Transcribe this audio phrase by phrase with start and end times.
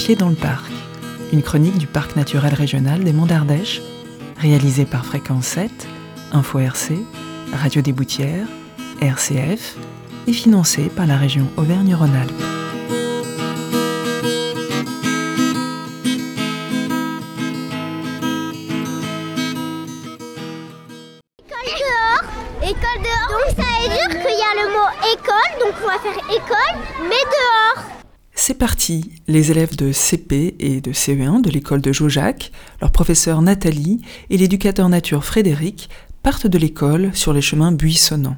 [0.00, 0.64] Pieds dans le parc,
[1.30, 3.82] une chronique du parc naturel régional des Monts d'Ardèche,
[4.38, 5.70] réalisée par Fréquence 7,
[6.32, 6.94] Info RC,
[7.52, 8.46] Radio des Boutières,
[9.02, 9.76] RCF
[10.26, 12.59] et financée par la région Auvergne-Rhône-Alpes.
[29.26, 32.52] Les élèves de CP et de CE1 de l'école de Jaujac,
[32.82, 35.88] leur professeur Nathalie et l'éducateur nature Frédéric
[36.22, 38.36] partent de l'école sur les chemins buissonnants.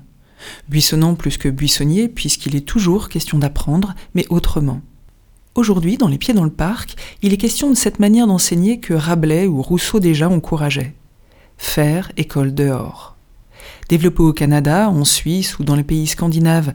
[0.69, 4.81] Buissonnants plus que buissonniers puisqu'il est toujours question d'apprendre, mais autrement.
[5.57, 8.95] Aujourd'hui, dans Les Pieds dans le Parc, il est question de cette manière d'enseigner que
[8.95, 10.95] Rabelais ou Rousseau déjà encourageaient.
[11.59, 13.17] Faire école dehors.
[13.89, 16.73] Développée au Canada, en Suisse ou dans les pays scandinaves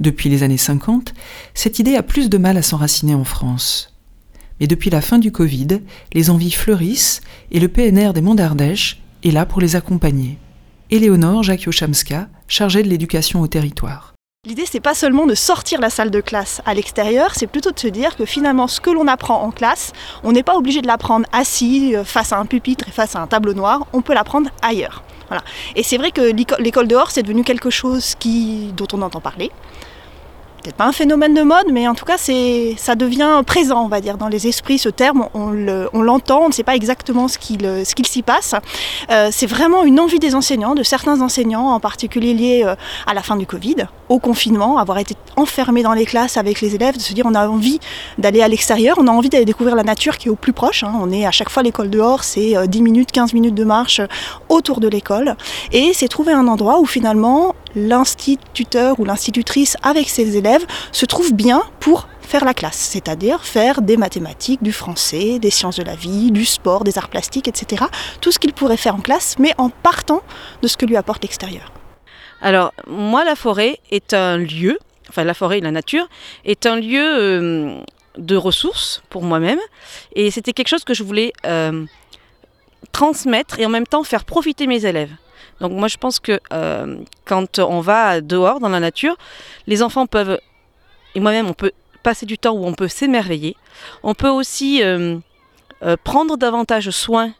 [0.00, 1.14] depuis les années 50,
[1.54, 3.94] cette idée a plus de mal à s'enraciner en France.
[4.58, 5.80] Mais depuis la fin du Covid,
[6.12, 7.20] les envies fleurissent
[7.50, 10.38] et le PNR des Monts d'Ardèche est là pour les accompagner.
[10.90, 14.14] Éléonore Jacques-Yochamska, chargée de l'éducation au territoire.
[14.46, 17.78] L'idée, c'est pas seulement de sortir la salle de classe à l'extérieur, c'est plutôt de
[17.78, 19.92] se dire que finalement, ce que l'on apprend en classe,
[20.24, 23.20] on n'est pas obligé de l'apprendre assis euh, face à un pupitre et face à
[23.20, 25.02] un tableau noir, on peut l'apprendre ailleurs.
[25.76, 26.22] Et c'est vrai que
[26.60, 29.50] l'école dehors, c'est devenu quelque chose qui, dont on entend parler
[30.60, 33.88] peut-être pas un phénomène de mode, mais en tout cas, c'est, ça devient présent, on
[33.88, 34.78] va dire, dans les esprits.
[34.78, 35.50] Ce terme, on,
[36.02, 38.54] l'entend, on ne sait pas exactement ce qu'il, s'y passe.
[39.10, 42.74] Euh, c'est vraiment une envie des enseignants, de certains enseignants, en particulier liés euh,
[43.06, 46.74] à la fin du Covid, au confinement, avoir été enfermés dans les classes avec les
[46.74, 47.80] élèves, de se dire on a envie
[48.18, 50.84] d'aller à l'extérieur, on a envie d'aller découvrir la nature qui est au plus proche.
[50.84, 50.92] Hein.
[51.00, 54.00] On est à chaque fois l'école dehors, c'est 10 euh, minutes, 15 minutes de marche
[54.48, 55.36] autour de l'école.
[55.72, 61.32] Et c'est trouver un endroit où finalement l'instituteur ou l'institutrice avec ses élèves se trouve
[61.32, 65.96] bien pour faire la classe, c'est-à-dire faire des mathématiques, du français, des sciences de la
[65.96, 67.84] vie, du sport, des arts plastiques, etc.
[68.20, 70.22] Tout ce qu'il pourrait faire en classe, mais en partant
[70.62, 71.72] de ce que lui apporte l'extérieur.
[72.40, 74.78] Alors, moi, la forêt est un lieu,
[75.08, 76.08] enfin la forêt et la nature,
[76.44, 77.80] est un lieu euh,
[78.16, 79.58] de ressources pour moi-même,
[80.14, 81.84] et c'était quelque chose que je voulais euh,
[82.92, 85.10] transmettre et en même temps faire profiter mes élèves.
[85.60, 89.16] Donc moi je pense que euh, quand on va dehors dans la nature,
[89.66, 90.40] les enfants peuvent,
[91.14, 91.72] et moi-même on peut
[92.02, 93.56] passer du temps où on peut s'émerveiller.
[94.02, 95.18] On peut aussi euh,
[95.82, 97.32] euh, prendre davantage soin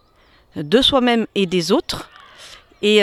[0.56, 2.10] de soi-même et des autres.
[2.82, 3.02] Et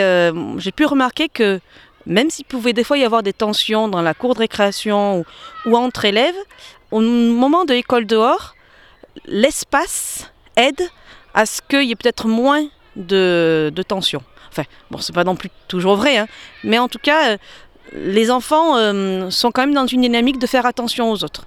[0.56, 1.60] j'ai pu remarquer que
[2.04, 5.24] même s'il pouvait des fois y avoir des tensions dans la cour de récréation
[5.66, 6.34] ou, entre élèves,
[6.90, 8.56] au moment de l'école dehors,
[9.26, 10.82] l'espace aide
[11.32, 14.24] à ce qu'il y ait peut-être moins de, de tensions.
[14.50, 16.26] Enfin, bon, c'est pas non plus toujours vrai, hein.
[16.64, 17.36] mais en tout cas, euh,
[17.94, 21.46] les enfants euh, sont quand même dans une dynamique de faire attention aux autres.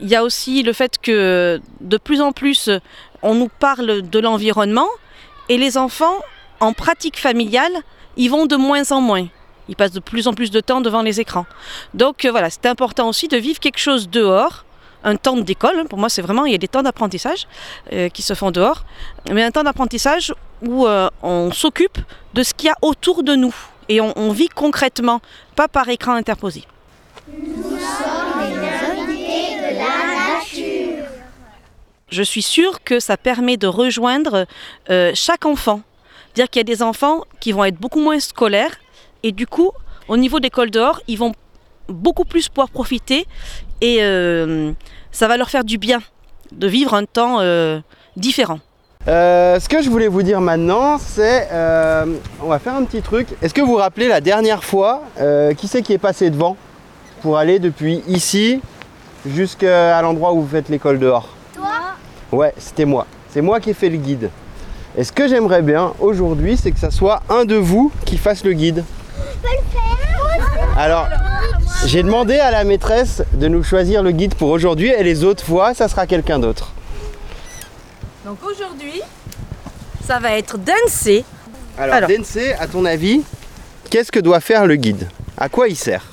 [0.00, 2.70] Il y a aussi le fait que de plus en plus,
[3.22, 4.88] on nous parle de l'environnement
[5.48, 6.14] et les enfants,
[6.60, 7.72] en pratique familiale,
[8.16, 9.26] ils vont de moins en moins.
[9.68, 11.46] Ils passent de plus en plus de temps devant les écrans.
[11.94, 14.64] Donc euh, voilà, c'est important aussi de vivre quelque chose dehors,
[15.04, 15.86] un temps d'école.
[15.88, 17.46] Pour moi, c'est vraiment, il y a des temps d'apprentissage
[18.12, 18.84] qui se font dehors,
[19.30, 20.86] mais un temps d'apprentissage où
[21.22, 21.98] on s'occupe
[22.34, 23.54] de ce qu'il y a autour de nous.
[23.88, 25.20] Et on, vit concrètement,
[25.56, 26.64] pas par écran interposé.
[27.28, 27.70] Nous.
[32.10, 34.46] Je suis sûre que ça permet de rejoindre
[34.90, 35.82] euh, chaque enfant.
[36.34, 38.76] Dire qu'il y a des enfants qui vont être beaucoup moins scolaires
[39.22, 39.70] et du coup,
[40.08, 41.32] au niveau d'école dehors, ils vont
[41.88, 43.26] beaucoup plus pouvoir profiter
[43.80, 44.72] et euh,
[45.12, 46.00] ça va leur faire du bien
[46.52, 47.80] de vivre un temps euh,
[48.16, 48.58] différent.
[49.08, 52.04] Euh, ce que je voulais vous dire maintenant, c'est euh,
[52.42, 53.28] on va faire un petit truc.
[53.40, 56.56] Est-ce que vous vous rappelez la dernière fois euh, qui c'est qui est passé devant
[57.22, 58.60] pour aller depuis ici
[59.26, 61.28] jusqu'à l'endroit où vous faites l'école dehors?
[61.54, 61.70] Toi?
[62.30, 63.06] Ouais, c'était moi.
[63.30, 64.30] C'est moi qui ai fait le guide.
[64.98, 68.44] Et ce que j'aimerais bien aujourd'hui, c'est que ça soit un de vous qui fasse
[68.44, 68.84] le guide.
[69.16, 71.06] Je peux le faire Alors,
[71.86, 75.44] j'ai demandé à la maîtresse de nous choisir le guide pour aujourd'hui et les autres
[75.44, 76.72] fois, ça sera quelqu'un d'autre.
[78.24, 79.00] Donc aujourd'hui,
[80.06, 81.24] ça va être Densé.
[81.78, 82.10] Alors, Alors.
[82.58, 83.22] à ton avis,
[83.88, 85.08] qu'est-ce que doit faire le guide?
[85.36, 86.04] À quoi il sert?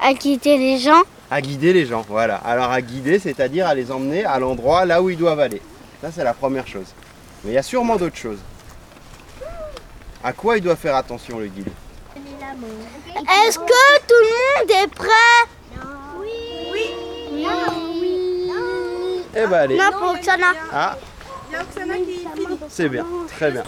[0.00, 1.02] À guider les gens.
[1.30, 2.36] À guider les gens, voilà.
[2.36, 5.62] Alors à guider, c'est-à-dire à les emmener à l'endroit là où ils doivent aller.
[6.02, 6.86] Ça, c'est la première chose.
[7.44, 8.38] Mais il y a sûrement d'autres choses.
[10.24, 11.68] À quoi il doit faire attention le guide?
[13.46, 14.30] Est-ce que tout le
[14.60, 15.40] monde est prêt?
[16.18, 16.28] Oui.
[16.72, 16.90] Oui.
[17.32, 19.22] oui.
[19.34, 19.76] Eh ben allez.
[19.76, 20.16] Non, pour
[20.72, 20.96] Ah,
[22.68, 23.04] c'est bien,
[23.36, 23.62] très bien.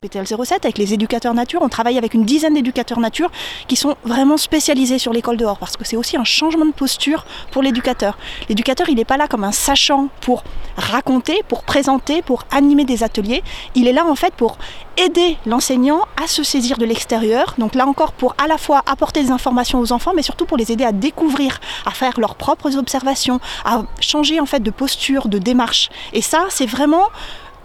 [0.00, 1.60] PTL 07 avec les éducateurs nature.
[1.60, 3.32] On travaille avec une dizaine d'éducateurs nature
[3.66, 7.26] qui sont vraiment spécialisés sur l'école dehors parce que c'est aussi un changement de posture
[7.50, 8.16] pour l'éducateur.
[8.48, 10.44] L'éducateur, il n'est pas là comme un sachant pour
[10.76, 13.42] raconter, pour présenter, pour animer des ateliers.
[13.74, 14.58] Il est là en fait pour
[14.96, 17.56] aider l'enseignant à se saisir de l'extérieur.
[17.58, 20.56] Donc là encore pour à la fois apporter des informations aux enfants mais surtout pour
[20.56, 25.26] les aider à découvrir, à faire leurs propres observations, à changer en fait de posture,
[25.26, 25.90] de démarche.
[26.12, 27.02] Et ça, c'est vraiment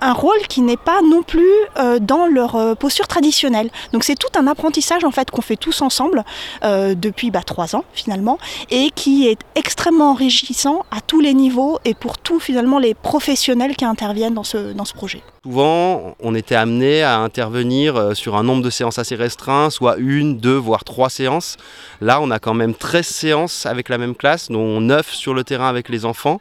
[0.03, 1.47] un rôle qui n'est pas non plus
[1.79, 3.69] euh, dans leur euh, posture traditionnelle.
[3.93, 6.23] Donc c'est tout un apprentissage en fait qu'on fait tous ensemble
[6.63, 8.37] euh, depuis bah, trois ans finalement
[8.69, 13.77] et qui est extrêmement enrichissant à tous les niveaux et pour tous finalement les professionnels
[13.77, 15.21] qui interviennent dans ce, dans ce projet.
[15.43, 20.37] Souvent, on était amené à intervenir sur un nombre de séances assez restreint, soit une,
[20.37, 21.57] deux, voire trois séances.
[22.01, 25.43] Là, on a quand même 13 séances avec la même classe, dont 9 sur le
[25.43, 26.39] terrain avec les enfants.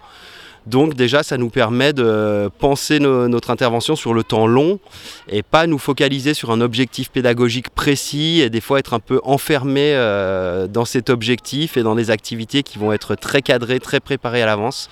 [0.66, 4.78] Donc déjà, ça nous permet de penser notre intervention sur le temps long
[5.28, 9.20] et pas nous focaliser sur un objectif pédagogique précis et des fois être un peu
[9.24, 13.98] enfermé euh, dans cet objectif et dans des activités qui vont être très cadrées, très
[13.98, 14.88] préparées à l'avance.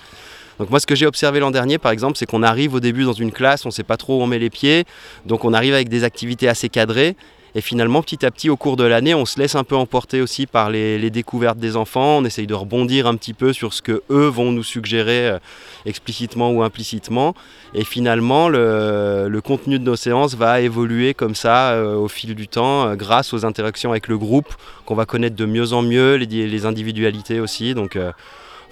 [0.59, 3.03] Donc moi ce que j'ai observé l'an dernier par exemple c'est qu'on arrive au début
[3.03, 4.83] dans une classe, on ne sait pas trop où on met les pieds,
[5.25, 7.15] donc on arrive avec des activités assez cadrées
[7.53, 10.21] et finalement, petit à petit, au cours de l'année, on se laisse un peu emporter
[10.21, 12.19] aussi par les, découvertes des enfants.
[12.19, 15.39] On essaye de rebondir un petit peu sur ce que eux vont nous suggérer euh,
[15.85, 17.35] explicitement ou implicitement.
[17.73, 22.47] Et finalement, le, contenu de nos séances va évoluer comme ça euh, au fil du
[22.47, 24.53] temps, euh, grâce aux interactions avec le groupe
[24.85, 27.73] qu'on va connaître de mieux en mieux, les, individualités aussi.
[27.73, 27.97] Donc,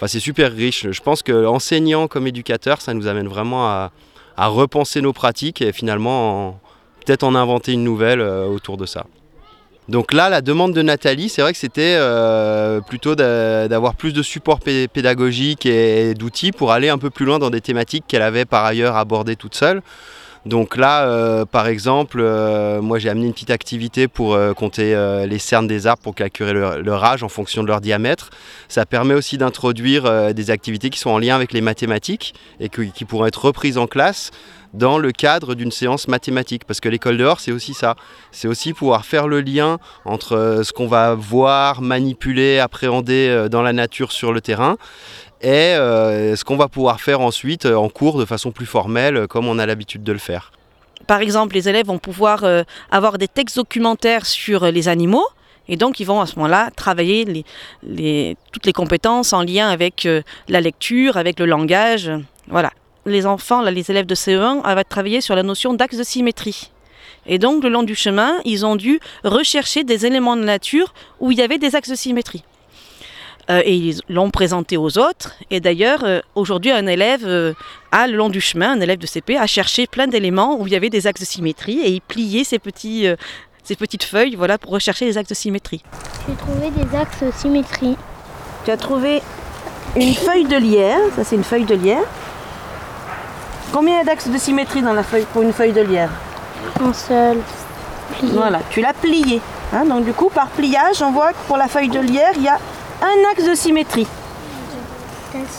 [0.05, 0.87] c'est super riche.
[0.91, 3.91] Je pense que enseignant comme éducateur, ça nous amène vraiment à,
[4.37, 6.59] repenser nos pratiques et finalement en,
[7.05, 9.05] peut-être en inventer une nouvelle euh, autour de ça.
[9.87, 14.21] Donc là, la demande de Nathalie, c'est vrai que c'était euh, plutôt d'avoir plus de
[14.21, 18.45] support pédagogique et d'outils pour aller un peu plus loin dans des thématiques qu'elle avait
[18.45, 19.81] par ailleurs abordées toute seule.
[20.45, 22.21] Donc là, euh, par exemple,
[22.81, 24.95] moi j'ai amené une petite activité pour compter
[25.27, 28.29] les cernes des arbres pour calculer leur, âge en fonction de leur diamètre.
[28.67, 33.05] Ça permet aussi d'introduire des activités qui sont en lien avec les mathématiques et qui
[33.05, 34.29] pourront être reprises en classe
[34.73, 36.65] dans le cadre d'une séance mathématique.
[36.65, 37.95] Parce que l'école dehors, c'est aussi ça.
[38.31, 43.49] C'est aussi pouvoir faire le lien entre euh, ce qu'on va voir, manipuler, appréhender euh,
[43.49, 44.77] dans la nature sur le terrain
[45.41, 49.47] et euh, ce qu'on va pouvoir faire ensuite en cours de façon plus formelle, comme
[49.47, 50.51] on a l'habitude de le faire.
[51.07, 52.43] Par exemple, les élèves vont pouvoir
[52.91, 55.25] avoir des textes documentaires sur les animaux.
[55.69, 57.45] Et donc, ils vont à ce moment-là travailler
[58.51, 60.07] toutes les compétences en lien avec
[60.49, 62.11] la lecture, avec le langage.
[62.49, 62.71] Voilà
[63.05, 66.71] les enfants, les élèves de CE1, avaient travaillé sur la notion d'axe de symétrie.
[67.25, 71.31] Et donc, le long du chemin, ils ont dû rechercher des éléments de nature où
[71.31, 72.43] il y avait des axes de symétrie.
[73.49, 75.35] Euh, et ils l'ont présenté aux autres.
[75.49, 77.53] Et d'ailleurs, euh, aujourd'hui, un élève euh,
[77.91, 80.73] a, le long du chemin, un élève de CP, a cherché plein d'éléments où il
[80.73, 83.07] y avait des axes de symétrie et il pliait ses, petits,
[83.63, 85.81] ses petites feuilles voilà, pour rechercher les axes de symétrie.
[86.27, 87.95] J'ai trouvé des axes de symétrie.
[88.65, 89.21] Tu as trouvé
[89.95, 92.05] une feuille de lierre, ça c'est une feuille de lierre,
[93.71, 96.09] Combien il y a d'axes de symétrie dans la feuille, pour une feuille de lierre
[96.83, 97.37] Un seul.
[98.23, 99.41] Voilà, tu l'as plié.
[99.71, 99.85] Hein.
[99.85, 102.47] donc du coup, par pliage, on voit que pour la feuille de lierre, il y
[102.47, 102.57] a
[103.01, 104.07] un axe de symétrie.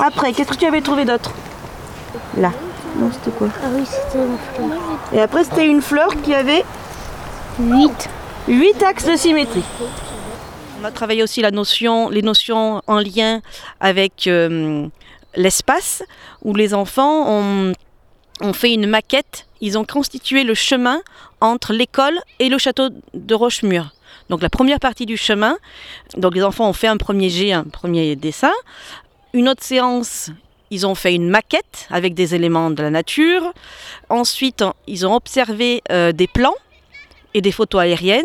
[0.00, 1.30] Après, qu'est-ce que tu avais trouvé d'autre
[2.36, 2.50] Là.
[2.96, 4.78] Non, c'était quoi Ah oui, c'était une fleur.
[5.12, 6.64] Et après, c'était une fleur qui avait
[7.61, 8.08] 8.
[8.49, 9.62] 8 axes de symétrie.
[10.80, 13.40] On a travaillé aussi la notion, les notions en lien
[13.78, 14.88] avec euh,
[15.37, 16.02] l'espace,
[16.42, 17.73] où les enfants ont
[18.40, 21.00] ont fait une maquette, ils ont constitué le chemin
[21.40, 23.92] entre l'école et le château de Rochemur.
[24.28, 25.59] Donc la première partie du chemin,
[26.16, 28.52] donc les enfants ont fait un premier jet, un premier dessin.
[29.32, 30.30] Une autre séance,
[30.70, 33.52] ils ont fait une maquette avec des éléments de la nature.
[34.09, 36.54] Ensuite, ils ont observé euh, des plans
[37.35, 38.25] et des photos aériennes.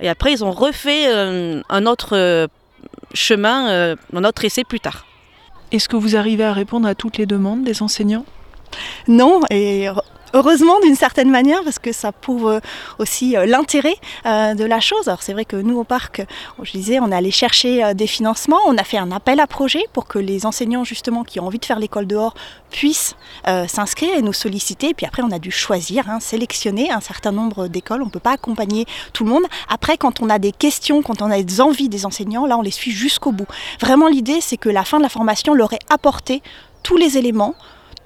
[0.00, 2.46] Et après, ils ont refait euh, un autre euh,
[3.14, 5.06] chemin, un autre essai plus tard.
[5.70, 8.24] Est-ce que vous arrivez à répondre à toutes les demandes des enseignants?
[9.06, 9.88] Non, et
[10.34, 12.60] heureusement d'une certaine manière parce que ça prouve
[12.98, 13.96] aussi euh, l'intérêt
[14.26, 15.08] euh, de la chose.
[15.08, 16.24] Alors c'est vrai que nous au parc,
[16.62, 19.46] je disais, on est allé chercher euh, des financements, on a fait un appel à
[19.46, 22.34] projet pour que les enseignants justement qui ont envie de faire l'école dehors
[22.70, 23.16] puissent
[23.66, 24.92] s'inscrire et nous solliciter.
[24.92, 28.02] Puis après on a dû choisir, hein, sélectionner un certain nombre d'écoles.
[28.02, 29.44] On ne peut pas accompagner tout le monde.
[29.68, 32.62] Après quand on a des questions, quand on a des envies des enseignants, là on
[32.62, 33.46] les suit jusqu'au bout.
[33.80, 36.42] Vraiment l'idée c'est que la fin de la formation leur ait apporté
[36.82, 37.54] tous les éléments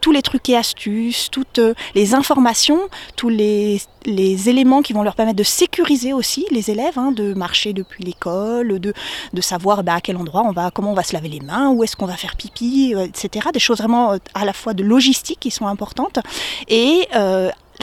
[0.02, 2.80] tous les trucs et astuces, toutes euh, les informations,
[3.16, 7.72] tous les, éléments qui vont leur permettre de sécuriser aussi les élèves, hein, de marcher
[7.72, 8.92] depuis l'école, de,
[9.32, 11.70] de savoir bah, à quel endroit on va, comment on va se laver les mains,
[11.70, 13.48] où est-ce qu'on va faire pipi, euh, etc.
[13.52, 16.18] Des choses vraiment euh, à la fois de logistique qui sont importantes
[16.68, 17.06] et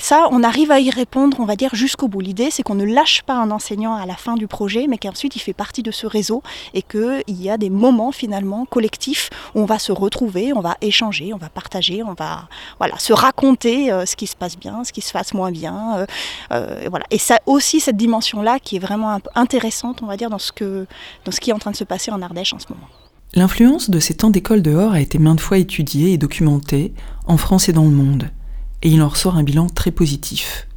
[0.01, 2.21] ça, on arrive à y répondre, on va dire, jusqu'au bout.
[2.21, 5.35] L'idée, c'est qu'on ne lâche pas un enseignant à la fin du projet, mais qu'ensuite
[5.35, 9.61] il fait partie de ce réseau et qu'il y a des moments finalement collectifs où
[9.61, 13.91] on va se retrouver, on va échanger, on va partager, on va voilà, se raconter
[13.91, 15.97] euh, ce qui se passe bien, ce qui se passe moins bien.
[15.97, 16.05] Euh,
[16.51, 17.05] euh, voilà.
[17.11, 20.85] Et ça aussi, cette dimension-là qui est vraiment intéressante, on va dire, dans ce, que,
[21.25, 22.87] dans ce qui est en train de se passer en Ardèche en ce moment.
[23.35, 26.93] L'influence de ces temps d'école dehors a été maintes fois étudiée et documentée
[27.27, 28.31] en France et dans le monde
[28.81, 30.67] et il en ressort un bilan très positif.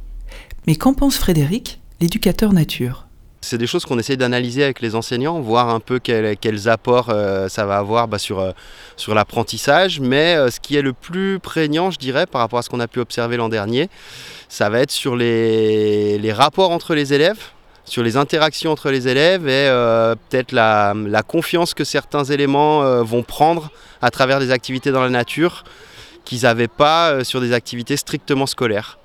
[0.67, 3.07] Mais qu'en pense Frédéric, l'éducateur nature?
[3.41, 7.49] C'est des choses qu'on essaie d'analyser avec les enseignants, voir un peu quels, apports euh,
[7.49, 8.51] ça va avoir bah, sur, euh,
[8.95, 9.99] sur l'apprentissage.
[9.99, 12.79] Mais euh, ce qui est le plus prégnant, je dirais, par rapport à ce qu'on
[12.79, 13.89] a pu observer l'an dernier,
[14.47, 17.39] ça va être sur les, rapports entre les élèves,
[17.83, 19.67] sur les interactions entre les élèves et
[20.29, 25.09] peut-être la, la, confiance que certains éléments vont prendre à travers des activités dans la
[25.09, 25.65] nature
[26.25, 28.99] qu'ils n'avaient pas euh, sur des activités strictement scolaires.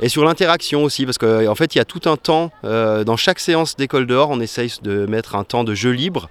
[0.00, 3.04] Et sur l'interaction aussi, parce qu'en en fait, il y a tout un temps, euh,
[3.04, 6.28] dans chaque séance d'école dehors, on essaye de mettre un temps de jeu libre.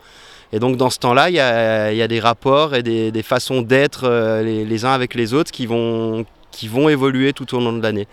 [0.52, 4.44] Et donc dans ce temps-là, il y a, des rapports et des, façons d'être euh,
[4.44, 8.08] les, uns avec les autres qui vont, qui vont évoluer tout au long de l'année.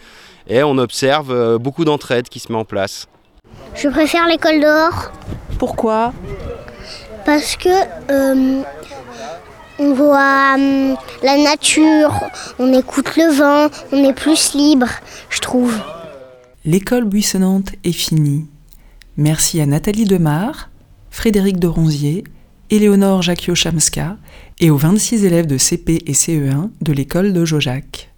[0.49, 3.09] Et on observe beaucoup d'entraide qui se met en place.
[3.75, 5.13] Je préfère l'école dehors.
[5.59, 6.15] Pourquoi?
[7.27, 7.69] Parce que
[9.81, 12.13] on voit hum, la nature,
[12.59, 14.87] on écoute le vent, on est plus libre,
[15.31, 15.75] je trouve.
[16.65, 18.47] L'école buissonnante est finie.
[19.17, 20.69] Merci à Nathalie Demar,
[21.11, 22.25] Frédéric de Ronzier,
[22.69, 24.19] Éléonore Jacquio-Chamska
[24.61, 28.11] et aux 26 élèves de CP et CE1 de l'école de Jojac.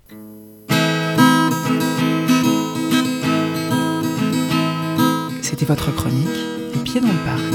[5.40, 6.28] C'était votre chronique
[6.74, 7.51] Les pieds dans le parc.